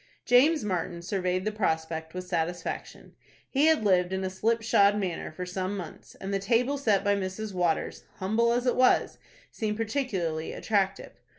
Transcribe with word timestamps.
James 0.25 0.63
Martin 0.65 1.03
surveyed 1.03 1.45
the 1.45 1.51
prospect 1.51 2.15
with 2.15 2.25
satisfaction. 2.25 3.13
He 3.47 3.67
had 3.67 3.83
lived 3.85 4.11
in 4.11 4.23
a 4.23 4.31
slip 4.31 4.63
shod 4.63 4.97
manner 4.97 5.31
for 5.31 5.45
some 5.45 5.77
months, 5.77 6.15
and 6.15 6.33
the 6.33 6.39
table 6.39 6.79
set 6.79 7.03
by 7.03 7.15
Mrs. 7.15 7.53
Waters, 7.53 8.05
humble 8.15 8.51
as 8.51 8.65
it 8.65 8.75
was, 8.75 9.19
seemed 9.51 9.77
particularly 9.77 10.53
attractive. 10.53 11.11